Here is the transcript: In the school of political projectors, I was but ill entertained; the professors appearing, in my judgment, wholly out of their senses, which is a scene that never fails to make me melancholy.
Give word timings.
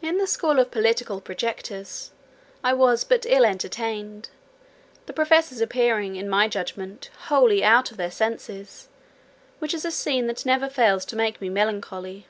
In 0.00 0.16
the 0.16 0.26
school 0.26 0.58
of 0.58 0.70
political 0.70 1.20
projectors, 1.20 2.12
I 2.64 2.72
was 2.72 3.04
but 3.04 3.26
ill 3.28 3.44
entertained; 3.44 4.30
the 5.04 5.12
professors 5.12 5.60
appearing, 5.60 6.16
in 6.16 6.30
my 6.30 6.48
judgment, 6.48 7.10
wholly 7.24 7.62
out 7.62 7.90
of 7.90 7.98
their 7.98 8.10
senses, 8.10 8.88
which 9.58 9.74
is 9.74 9.84
a 9.84 9.90
scene 9.90 10.28
that 10.28 10.46
never 10.46 10.70
fails 10.70 11.04
to 11.04 11.14
make 11.16 11.42
me 11.42 11.50
melancholy. 11.50 12.26